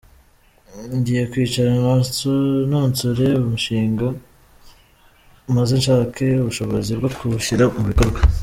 [0.97, 4.07] Ngiye kwicara nononsore umushinga
[5.55, 8.17] maze nshake ubushobozi bwo kuwushyira mu bikorwa.